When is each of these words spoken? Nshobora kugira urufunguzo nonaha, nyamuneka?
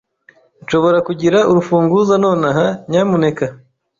Nshobora 0.63 0.97
kugira 1.07 1.39
urufunguzo 1.51 2.13
nonaha, 2.23 2.65
nyamuneka? 2.89 3.45